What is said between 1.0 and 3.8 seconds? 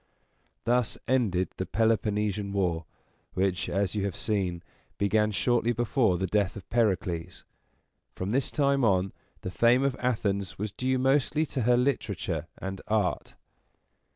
ended the Peloponnesian War, which,